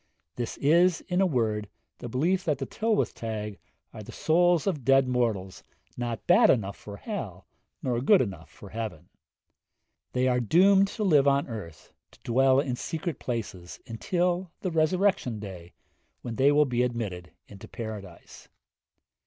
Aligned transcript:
This 0.35 0.57
is, 0.57 1.01
in 1.01 1.21
a 1.21 1.27
word, 1.27 1.69
the 1.99 2.09
belief 2.09 2.43
that 2.45 2.57
the 2.57 2.65
Tylwyth 2.65 3.13
Teg 3.13 3.59
are 3.93 4.01
the 4.01 4.11
souls 4.11 4.65
of 4.65 4.83
dead 4.83 5.07
mortals 5.07 5.63
not 5.95 6.25
bad 6.25 6.49
enough 6.49 6.75
for 6.75 6.97
hell 6.97 7.45
nor 7.83 8.01
good 8.01 8.19
enough 8.19 8.49
for 8.49 8.69
heaven. 8.69 9.09
They 10.13 10.27
are 10.27 10.39
doomed 10.39 10.87
to 10.87 11.03
live 11.03 11.27
on 11.27 11.47
earth, 11.47 11.93
to 12.13 12.19
dwell 12.23 12.59
in 12.59 12.77
secret 12.77 13.19
places, 13.19 13.79
until 13.85 14.49
the 14.61 14.71
resurrection 14.71 15.37
day, 15.37 15.75
when 16.23 16.35
they 16.37 16.51
will 16.51 16.65
be 16.65 16.81
admitted 16.81 17.33
into 17.47 17.67
paradise. 17.67 18.49